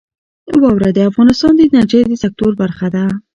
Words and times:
واوره 0.61 0.89
د 0.93 0.99
افغانستان 1.09 1.51
د 1.55 1.59
انرژۍ 1.67 2.01
د 2.07 2.13
سکتور 2.23 2.51
برخه 2.61 2.87
ده. 2.95 3.03